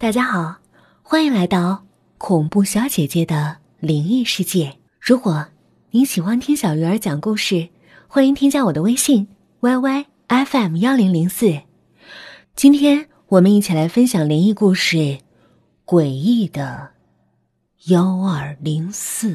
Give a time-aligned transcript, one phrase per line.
[0.00, 0.54] 大家好，
[1.02, 1.84] 欢迎来到
[2.18, 4.78] 恐怖小姐姐的灵异世界。
[5.00, 5.44] 如果
[5.90, 7.68] 您喜欢听小鱼儿讲故事，
[8.06, 9.26] 欢迎添加我的微信
[9.58, 11.62] y y f m 幺零零四。
[12.54, 14.96] 今天我们一起来分享灵异故事
[15.84, 16.90] 《诡异的
[17.88, 19.30] 幺二零四》。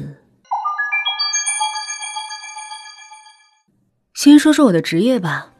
[4.14, 5.52] 先说说我的职业吧，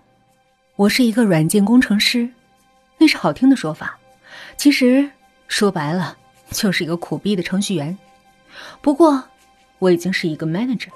[0.76, 2.30] 我是一个软件工程师，
[2.96, 3.98] 那是好听的说法。
[4.56, 5.08] 其实
[5.48, 6.16] 说白了，
[6.50, 7.96] 就是一个苦逼的程序员。
[8.80, 9.22] 不过，
[9.78, 10.88] 我已经是一个 manager，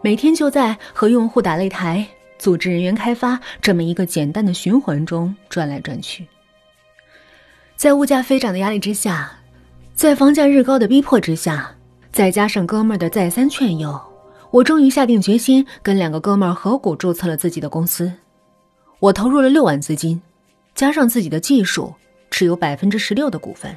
[0.00, 2.06] 每天就在和用户打擂台、
[2.38, 6.26] 组织人员开发这么一个简单的循环中转来转去。
[7.76, 9.30] 在物价飞涨的压力之下，
[9.94, 11.74] 在房价日高的逼迫之下，
[12.10, 14.00] 再加上哥们儿的再三劝诱，
[14.50, 18.12] 我终于下定决心跟两个哥们儿合股注册了自己的公司。
[19.00, 20.20] 我投入了六万资金，
[20.74, 21.92] 加上自己的技术。
[22.38, 23.76] 持有百分之十六的股份，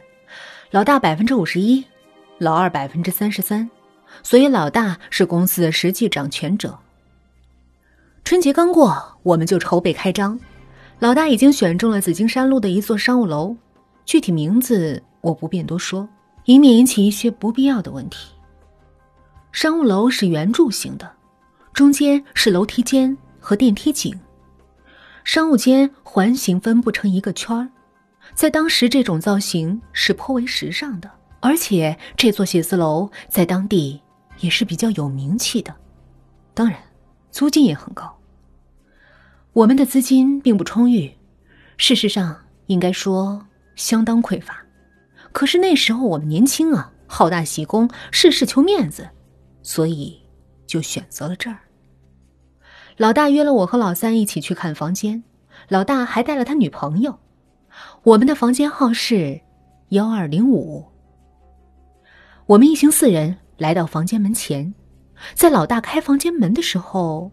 [0.70, 1.84] 老大百分之五十一，
[2.38, 3.68] 老二百分之三十三，
[4.22, 6.78] 所以老大是公司的实际掌权者。
[8.24, 10.40] 春节刚过，我们就筹备开张，
[11.00, 13.56] 老大已经选中了紫金山路的一座商务楼，
[14.06, 16.08] 具体名字我不便多说，
[16.46, 18.32] 以免引起一些不必要的问题。
[19.52, 21.12] 商务楼是圆柱形的，
[21.74, 24.14] 中间是楼梯间和电梯井，
[25.24, 27.68] 商务间环形分布成一个圈儿。
[28.34, 34.02] 在当时，这种造型是颇为时尚的，而且这座写字楼在当地
[34.40, 35.76] 也是比较有名气的，
[36.54, 36.78] 当然，
[37.30, 38.18] 租金也很高。
[39.54, 41.12] 我们的资金并不充裕，
[41.78, 44.66] 事实上应该说相当匮乏。
[45.34, 49.10] 可是那时候我们年轻啊，好大喜功，事事求面子，
[49.62, 50.22] 所以
[50.66, 51.60] 就选择了这儿。
[52.98, 55.24] 老大约了我和老三一起去看房间，
[55.68, 57.20] 老大还带了他女朋友。
[58.04, 59.40] 我们的房间号是
[59.90, 60.86] 幺二零五。
[62.48, 64.74] 我们一行四人来到房间门前，
[65.36, 67.32] 在老大开房间门的时候，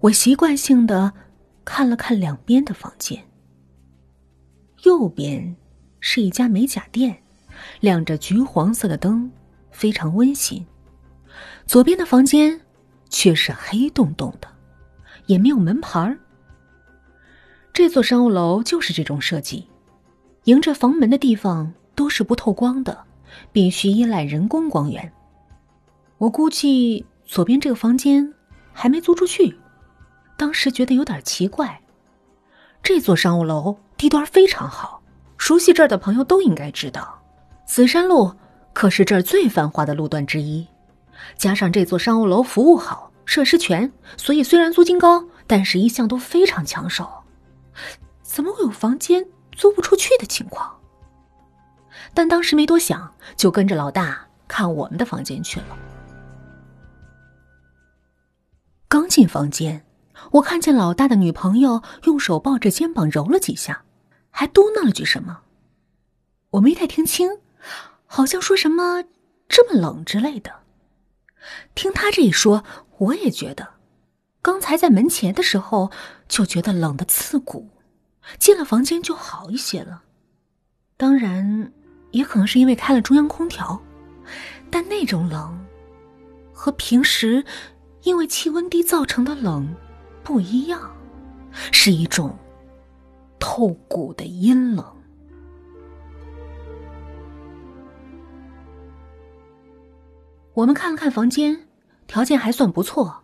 [0.00, 1.12] 我习惯性的
[1.64, 3.22] 看了看两边的房间。
[4.84, 5.56] 右边
[6.00, 7.16] 是一家美甲店，
[7.80, 9.30] 亮着橘黄色的灯，
[9.70, 10.64] 非常温馨。
[11.66, 12.60] 左边的房间
[13.08, 14.48] 却是黑洞洞的，
[15.26, 16.18] 也没有门牌儿。
[17.72, 19.66] 这座商务楼就是这种设计。
[20.44, 23.04] 迎着房门的地方都是不透光的，
[23.52, 25.12] 必须依赖人工光源。
[26.18, 28.34] 我估计左边这个房间
[28.72, 29.56] 还没租出去，
[30.36, 31.80] 当时觉得有点奇怪。
[32.82, 35.00] 这座商务楼地段非常好，
[35.36, 37.22] 熟悉这儿的朋友都应该知道，
[37.64, 38.34] 紫山路
[38.72, 40.66] 可是这儿最繁华的路段之一。
[41.36, 47.08] 加上这座商务楼服务好，设施全，所以虽然租金高，但是一向都非常抢手。
[48.22, 49.24] 怎么会有房间？
[49.52, 50.80] 租不出去的情况，
[52.14, 55.78] 但当时没多想，就跟着老大看我们的房间去了。
[58.88, 59.84] 刚进房间，
[60.32, 63.84] 我看见老大的女朋友用手抱着肩膀揉了几下，
[64.30, 65.40] 还嘟囔了句什么，
[66.50, 67.38] 我没太听清，
[68.06, 69.04] 好像说什么
[69.48, 70.52] “这么冷”之类的。
[71.74, 72.62] 听他这一说，
[72.98, 73.66] 我也觉得，
[74.42, 75.90] 刚才在门前的时候
[76.28, 77.68] 就觉得冷的刺骨。
[78.38, 80.02] 进了房间就好一些了，
[80.96, 81.72] 当然，
[82.10, 83.80] 也可能是因为开了中央空调，
[84.70, 85.58] 但那种冷，
[86.52, 87.44] 和平时
[88.02, 89.74] 因为气温低造成的冷
[90.22, 90.94] 不一样，
[91.72, 92.36] 是一种
[93.38, 94.84] 透骨的阴冷。
[100.54, 101.66] 我们看了看房间，
[102.06, 103.22] 条件还算不错。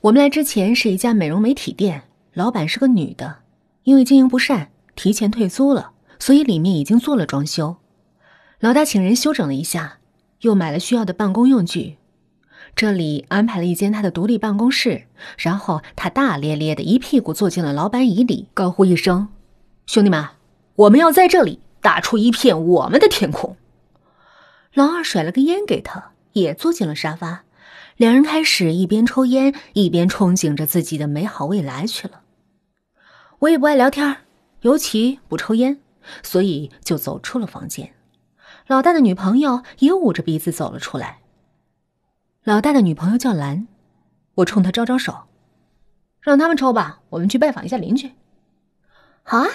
[0.00, 2.02] 我们来之前是一家美容美体店，
[2.32, 3.41] 老板是个女的。
[3.84, 7.76] 因为经营不善，提前退租了，所以里面已经做了装修。
[8.60, 9.98] 老大请人修整了一下，
[10.42, 11.96] 又买了需要的办公用具。
[12.76, 15.04] 这里安排了一间他的独立办公室，
[15.36, 19.28] 然后他大咧咧的一屁股坐进了老板椅里，高呼一声
[19.84, 20.26] ：“兄弟们，
[20.76, 23.56] 我们要在这里打出一片我们的天空。”
[24.72, 27.44] 老二甩了个烟给他，也坐进了沙发。
[27.98, 32.21] 两人开始一边抽烟，一边憧憬着自己的美好未来去了。
[33.42, 34.18] 我也不爱聊天，
[34.60, 35.80] 尤其不抽烟，
[36.22, 37.92] 所以就走出了房间。
[38.68, 41.22] 老大的女朋友也捂着鼻子走了出来。
[42.44, 43.66] 老大的女朋友叫兰，
[44.36, 45.24] 我冲她招招手，
[46.20, 48.12] 让他们抽吧，我们去拜访一下邻居。
[49.24, 49.48] 好啊，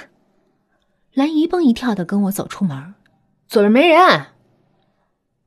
[1.13, 2.93] 兰一蹦一跳的跟我走出门，
[3.47, 4.25] 左边没人。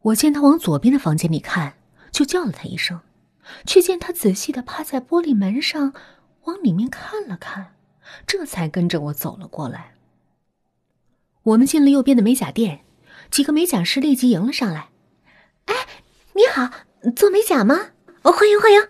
[0.01, 1.75] 我见他往左边的房间里看，
[2.11, 3.01] 就叫了他一声，
[3.67, 5.93] 却见他仔细的趴在玻璃门上，
[6.45, 7.75] 往里面看了看。
[8.27, 9.95] 这才跟着我走了过来。
[11.43, 12.85] 我们进了右边的美甲店，
[13.31, 14.91] 几个美甲师立即迎了上来。
[15.67, 15.75] 哎，
[16.35, 16.71] 你好，
[17.17, 17.91] 做美甲吗？
[18.23, 18.89] 欢迎欢迎。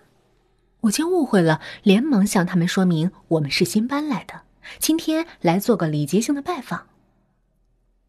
[0.81, 4.43] 我见误会了，连忙向他们说明我们是新搬来的，
[4.79, 6.87] 今天来做个礼节性的拜访。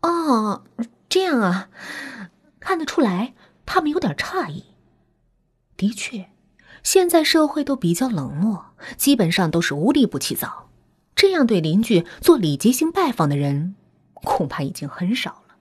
[0.02, 0.64] 哦，
[1.08, 1.70] 这样啊，
[2.60, 3.34] 看得出来
[3.66, 4.66] 他们有点诧异。
[5.78, 6.32] 的确，
[6.82, 10.71] 现在社会都比较冷漠，基本上都是无利不起早。
[11.22, 13.76] 这样对邻居做礼节性拜访的人，
[14.16, 15.54] 恐怕已经很少了。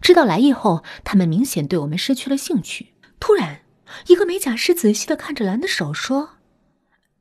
[0.00, 2.94] 知道来意后，他们明显对我们失去了兴趣。
[3.18, 3.62] 突然。
[4.06, 6.30] 一个美甲师仔细的看着兰的手，说：“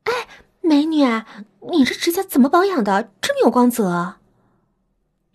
[0.05, 0.27] 哎，
[0.61, 1.03] 美女，
[1.71, 3.11] 你这指甲怎么保养的？
[3.19, 4.17] 这么有光泽？”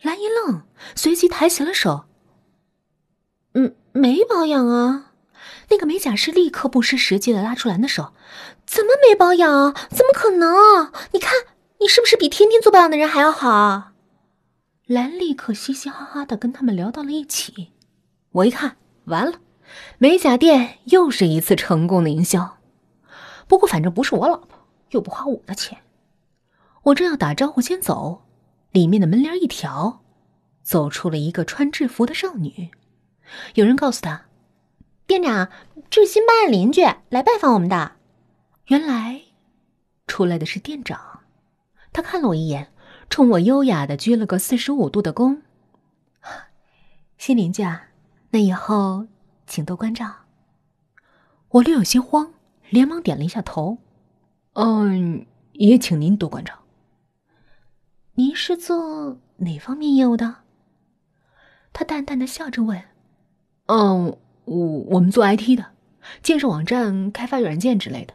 [0.02, 0.62] 兰一愣，
[0.94, 2.04] 随即抬起了手
[3.54, 5.12] ：“嗯，没保养啊。”
[5.70, 8.12] 那个美甲师立刻不失时机的拉住兰的手
[8.66, 9.74] ：“怎么没保养？
[9.90, 10.92] 怎么可能？
[11.12, 11.32] 你看，
[11.80, 13.92] 你是不是比天天做保养的人还要好？”
[14.86, 17.72] 兰立刻嘻嘻哈哈的跟他们聊到了一起。
[18.32, 19.40] 我一看，完了。
[19.98, 22.58] 美甲店又是一次成功的营销，
[23.46, 25.78] 不过反正不是我老婆，又不花我的钱。
[26.82, 28.24] 我正要打招呼先走，
[28.72, 30.02] 里面的门帘一挑，
[30.62, 32.70] 走出了一个穿制服的少女。
[33.54, 34.26] 有人告诉他
[35.06, 35.48] ：“店长，
[35.88, 37.92] 这是新搬的邻居来拜访我们的。”
[38.66, 39.22] 原来，
[40.08, 40.98] 出来的是店长。
[41.92, 42.72] 他看了我一眼，
[43.08, 45.40] 冲我优雅的鞠了个四十五度的躬
[47.18, 47.62] ：“新邻居，
[48.30, 49.06] 那以后……”
[49.46, 50.08] 请多关照。
[51.48, 52.34] 我略有些慌，
[52.68, 53.78] 连忙点了一下头。
[54.52, 56.54] 嗯，也请您多关照。
[58.14, 60.36] 您是做哪方面业务的？
[61.72, 62.80] 他淡淡的笑着问。
[63.66, 64.56] 嗯，我
[64.90, 65.72] 我们做 IT 的，
[66.22, 68.14] 建设网站、开发软件之类的。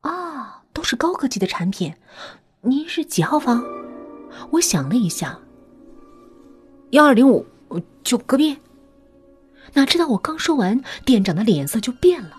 [0.00, 1.94] 啊，都是高科技的产品。
[2.64, 3.64] 您是几号房？
[4.52, 5.36] 我想了一下。
[6.90, 7.44] 幺二零五，
[8.04, 8.56] 就隔壁。
[9.72, 12.36] 哪知道我刚说完，店长的脸色就变了。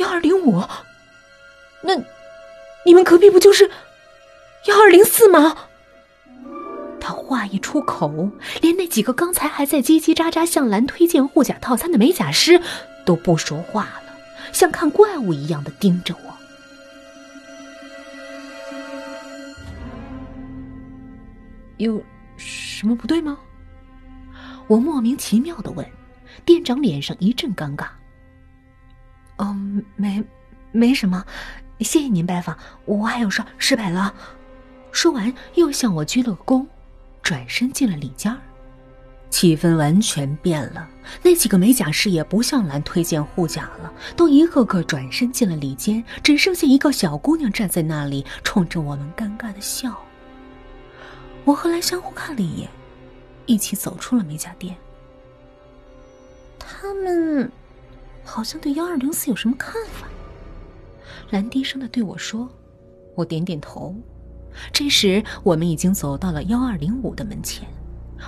[0.00, 0.60] 幺二零五，
[1.84, 1.94] 那
[2.84, 3.70] 你们隔壁不就是
[4.66, 5.56] 幺二零四吗？
[7.00, 8.28] 他话一出口，
[8.60, 12.60] 连那几个刚才还在叽叽喳喳向兰推荐护甲套餐的美甲师
[13.06, 14.12] 都不说话了，
[14.52, 16.31] 像看怪物一样的盯着我。
[21.82, 22.00] 有
[22.36, 23.36] 什么不对吗？
[24.68, 25.84] 我莫名其妙的问，
[26.44, 27.88] 店长脸上一阵尴尬。
[29.38, 30.22] 嗯，没，
[30.70, 31.24] 没什么，
[31.80, 34.14] 谢谢您拜访，我还有事，失陪了。
[34.92, 36.64] 说完，又向我鞠了个躬，
[37.20, 38.38] 转身进了里间儿。
[39.28, 40.88] 气氛完全变了，
[41.22, 49.98] 那几个美甲师也不向兰推荐护甲了，都一个个转身进了里间，只剩下一个小姑娘站在那里，冲着我们尴尬的笑。
[51.44, 52.68] 我和兰相互看了一眼。
[53.46, 54.76] 一起走出了美甲店。
[56.58, 57.50] 他们
[58.24, 60.06] 好像对幺二零四有什么看法。
[61.30, 62.48] 兰低声的对我说
[63.16, 63.94] ：“我点点头。”
[64.72, 67.66] 这时，我们已经走到了幺二零五的门前。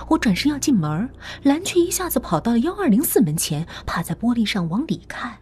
[0.09, 1.09] 我转身要进门，
[1.43, 5.37] 兰却一下子跑到了幺二零四门前，趴在玻璃上往里看。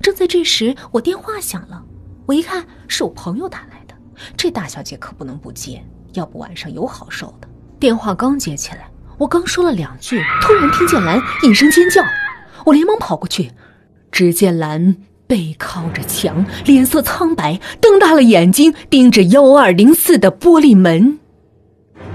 [0.00, 1.84] 正在这时，我电话响了。
[2.26, 3.94] 我一看，是我朋友打来的。
[4.36, 7.48] 这大小姐可不能不接，要不晚上有好受的。
[7.78, 8.88] 电话刚接起来。
[9.18, 12.02] 我刚说了两句，突然听见兰一声尖叫，
[12.64, 13.52] 我连忙跑过去，
[14.10, 14.96] 只见兰
[15.28, 21.20] 背靠着墙，脸色苍白，瞪大了眼睛盯着幺二零四的玻璃门，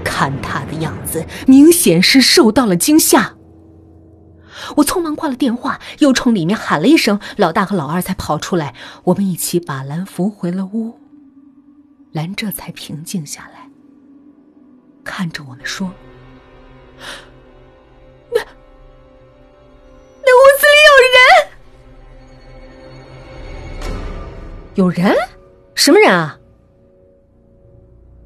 [0.04, 3.36] 看他的样子，明显是受到了惊吓。
[4.76, 8.74] 我匆忙挂了电话，又冲里面喊了一声，老大和老二才跑出来，
[9.04, 10.98] 我们一起把兰扶回了屋。
[12.12, 13.70] 兰这才平静下来，
[15.08, 15.90] 看着我们说。
[18.30, 18.40] 那
[20.22, 21.16] 那屋子里有人，
[24.74, 25.16] 有人？
[25.74, 26.38] 什么人啊？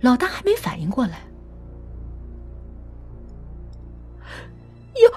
[0.01, 1.23] 老大还没反应过来，
[4.95, 5.11] 有有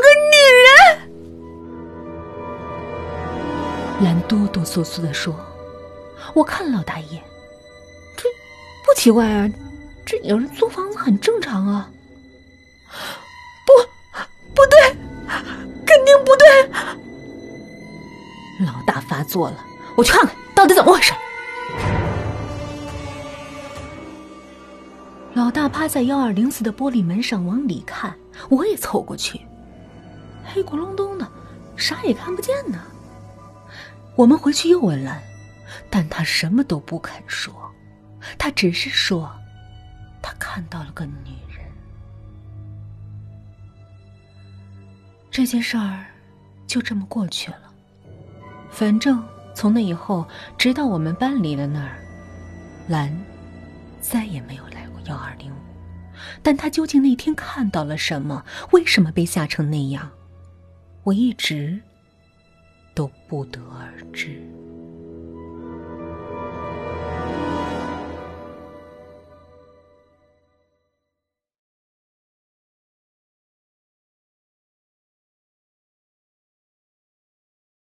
[0.00, 0.66] 个女人。
[4.04, 5.34] 兰哆哆嗦嗦的说
[6.34, 7.24] ：“我看了老大一眼，
[8.16, 8.28] 这
[8.84, 9.50] 不奇怪啊。”
[10.04, 11.90] 这有人租房子很正常啊！
[13.66, 13.72] 不，
[14.54, 14.78] 不对，
[15.86, 16.46] 肯定不对！
[18.66, 19.64] 老大发作了，
[19.96, 21.12] 我去看看到底怎么回事。
[25.34, 28.14] 老大趴在幺二零四的玻璃门上往里看，
[28.50, 29.40] 我也凑过去，
[30.44, 31.26] 黑咕隆咚的，
[31.76, 32.78] 啥也看不见呢。
[34.14, 35.22] 我们回去又问兰，
[35.88, 37.54] 但他什么都不肯说，
[38.36, 39.30] 他只是说。
[40.54, 41.66] 看到了个女人。
[45.30, 46.04] 这件事儿
[46.66, 47.72] 就这么过去了。
[48.70, 50.28] 反正从那以后，
[50.58, 51.96] 直到我们搬离了那儿，
[52.86, 53.18] 兰
[53.98, 55.56] 再也没有来过幺二零五。
[56.42, 58.44] 但他究竟那天看到了什么？
[58.72, 60.10] 为什么被吓成那样？
[61.02, 61.80] 我一直
[62.92, 64.38] 都不得而知。